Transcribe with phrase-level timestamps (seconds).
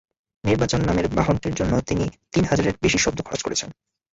[0.43, 3.69] নির্বাচন নামের বাহনটির জন্য তিনি তিন হাজারের বেশি শব্দ খরচ করেছেন।